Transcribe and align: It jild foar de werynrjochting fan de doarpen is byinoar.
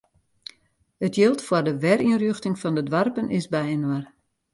It 1.05 1.15
jild 1.17 1.39
foar 1.47 1.63
de 1.67 1.73
werynrjochting 1.83 2.55
fan 2.61 2.75
de 2.77 2.83
doarpen 2.91 3.27
is 3.37 3.51
byinoar. 3.53 4.03